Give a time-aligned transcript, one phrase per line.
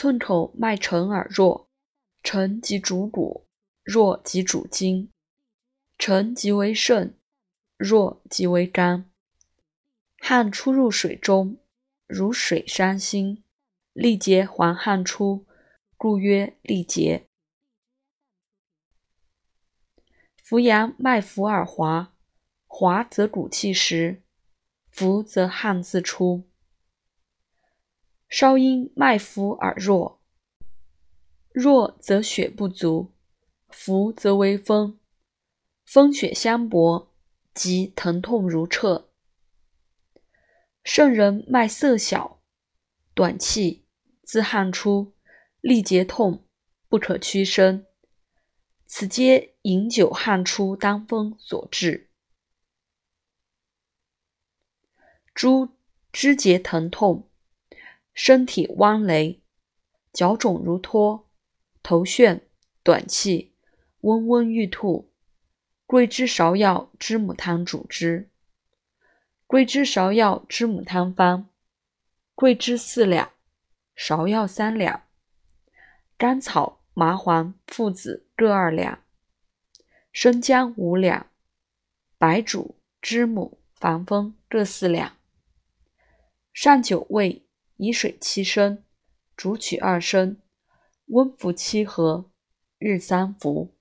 [0.00, 1.68] 寸口脉沉而弱，
[2.22, 3.46] 沉即主骨，
[3.82, 5.10] 弱即主筋。
[5.98, 7.18] 沉即为肾，
[7.76, 9.10] 弱即为肝。
[10.16, 11.58] 汗出入水中，
[12.06, 13.44] 如水伤心，
[13.92, 15.44] 力竭还汗出，
[15.98, 17.26] 故曰力竭。
[20.42, 22.14] 扶阳脉浮而滑，
[22.66, 24.22] 滑则骨气实，
[24.88, 26.49] 浮则汗自出。
[28.30, 30.22] 稍因脉浮而弱，
[31.50, 33.12] 弱则血不足，
[33.68, 35.00] 浮则为风，
[35.84, 37.12] 风血相搏，
[37.52, 39.10] 即疼痛如彻。
[40.84, 42.40] 圣人脉色小，
[43.14, 43.84] 短气，
[44.22, 45.12] 自汗出，
[45.60, 46.46] 力竭痛，
[46.88, 47.84] 不可屈伸，
[48.86, 52.10] 此皆饮酒汗出当风所致。
[55.34, 55.70] 诸
[56.12, 57.29] 肢节疼痛，
[58.14, 59.40] 身体弯雷，
[60.12, 61.28] 脚肿如脱，
[61.82, 62.40] 头眩，
[62.82, 63.54] 短气，
[64.00, 65.12] 温温欲吐，
[65.86, 68.30] 桂枝芍药知母汤主之。
[69.46, 71.48] 桂枝芍药知母汤方：
[72.34, 73.30] 桂枝四两，
[73.96, 75.02] 芍药三两，
[76.16, 79.02] 甘草、麻黄、附子各二两，
[80.12, 81.26] 生姜五两，
[82.18, 85.16] 白术、知母、防风各四两。
[86.52, 87.46] 上九味，
[87.82, 88.84] 以水七升，
[89.34, 90.36] 煮取二升，
[91.06, 92.30] 温服七合，
[92.78, 93.74] 日三服。